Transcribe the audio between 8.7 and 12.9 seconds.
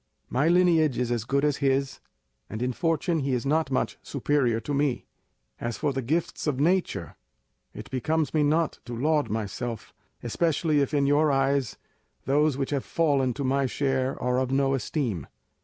to laud myself, especially if in your eyes those which have